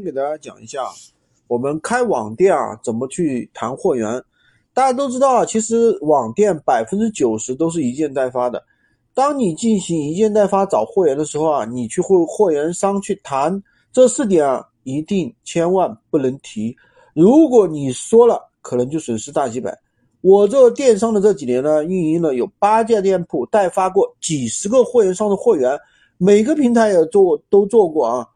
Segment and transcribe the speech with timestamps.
[0.00, 0.84] 给大家讲一下，
[1.46, 4.22] 我们开网店啊，怎么去谈货源？
[4.72, 8.62] 大家都知道啊，其实网店百分之九十都是一件代发的。
[9.12, 16.74] 当你进行一件代发找货源的时候啊，你去和货源商去谈这四点啊，一定千万不能提。
[17.14, 19.76] 如果你说了，可能就损失大几百。
[20.22, 25.78] 我做电商的这几年呢，运营了有八家店铺，代发过几十个货源商的货源，
[26.16, 28.26] 每个平台也做都做过啊。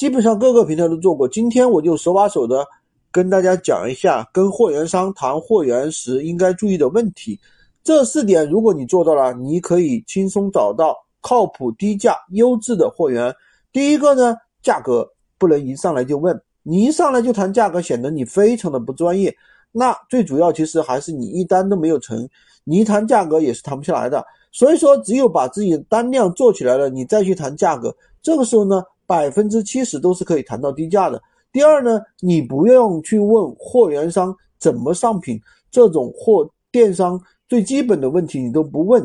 [0.00, 2.66] 基本上各个平台都做过，今天我就手把手的
[3.12, 7.38] 跟大家讲一下，跟货源商谈货源时应该注意的问题。
[7.84, 13.30] 这四点如果你做到了，你可以轻松找到靠谱、低价、优质的货源。
[13.74, 19.36] 第一个呢，价格不能一上来就问，你一上来就谈价格，显得你非常的不专业。
[19.70, 22.26] 那最主要其实还是你一单都没有成，
[22.64, 24.24] 你一谈价格也是谈不下来的。
[24.50, 28.82] 所以说，只有把自己的单量做起来了，你再去谈价格，这个时候呢。
[29.10, 31.20] 百分之七十都是可以谈到低价的。
[31.50, 35.36] 第二呢，你不用去问货源商怎么上品，
[35.68, 39.04] 这种货电商最基本的问题你都不问，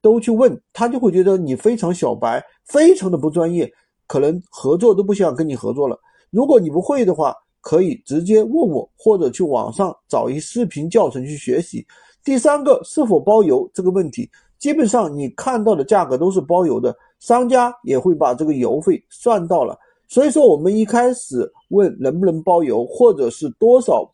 [0.00, 3.70] 都去问他就会觉得你非常小白，非常的不专业，
[4.06, 6.00] 可能合作都不想跟你合作了。
[6.30, 11.86] 如果你不会的话，可以直接问我，或者去网上找一视频教程去学习。
[12.24, 14.30] 第三个，是否包邮这个问题，
[14.62, 16.96] 基本上你看到的价格都是包邮的。
[17.18, 24.04] 商家也会把这个邮费算到了，所以说我们一开始问能不能包邮，或者是多少，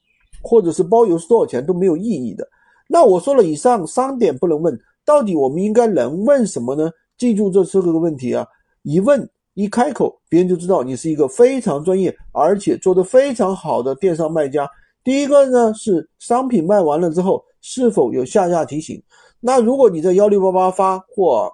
[0.42, 2.46] 或者是包邮是多少钱都没有意义的。
[2.86, 6.90] 那我说了以上三点不能问，到底我们应该能问什么呢？
[7.16, 8.46] 记住这四个问题啊，
[8.82, 14.68] 一问一开口，别人就知道你是一个非常专业而且做得非常好的电商卖家。
[15.02, 19.02] 第一个呢是商品卖完了之后是否有下架提醒？
[19.40, 21.52] 那如果你在幺六八八发货。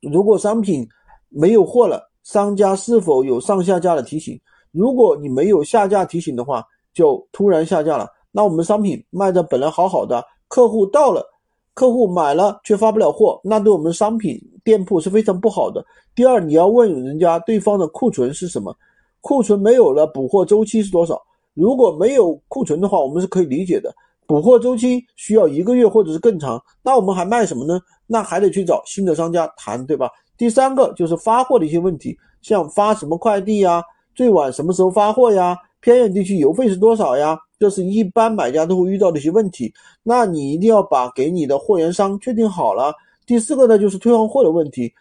[0.00, 0.88] 如果商品
[1.28, 4.40] 没有货了，商家是否有上下架的提醒？
[4.70, 6.64] 如果你没有下架提醒的话，
[6.94, 8.06] 就突然下架了。
[8.30, 11.26] 那我们商品卖的本来好好的，客户到了，
[11.74, 15.84] 客户买了却发不了货，那对我们商品店铺是非常不好的。
[16.14, 18.72] 第二，你要问人家对方的库存是什么，
[19.20, 21.20] 库存没有了，补货周期是多少？
[21.54, 23.92] 如果没有库存的话，我们是可以理解的。
[24.28, 27.80] 补货周期需要一个月或者是更长，那我们还卖什么呢？
[28.06, 30.10] 那还得去找新的商家谈，对吧？
[30.36, 33.82] 第三个就是发货的一些问题，像发什么快递呀，
[34.14, 37.38] 最晚什么时候发货呀，偏远地区邮费是多少呀？
[37.58, 39.72] 这是一般买家都会遇到的一些问题。
[40.02, 42.92] 那你一定要把给你的货源商确定好了。
[43.24, 44.92] 第四个呢，就是退换货的问题，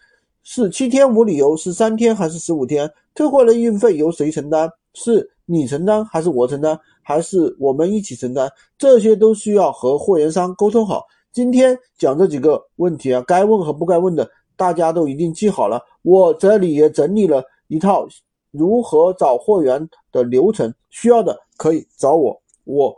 [0.41, 2.89] 是七天无理由，是三天还是十五天？
[3.13, 4.69] 退货的运费由谁承担？
[4.93, 6.77] 是你承担还是我承担？
[7.01, 11.05] 还是我们一起承担，这些都需要和货源商沟通好。
[11.31, 15.81] 今天讲这几个问题啊，该问和不该问的，大家都一定记好了。
[16.01, 18.05] 我这里也整理了一套
[18.51, 22.37] 如何找货源的流程，需要的可以找我。
[22.65, 22.93] 我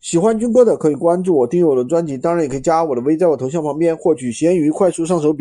[0.00, 5.38] 喜欢军哥的可以关注我，订阅我的专辑，当然也可以加我的微，在我头像旁边获取闲鱼快速上手笔。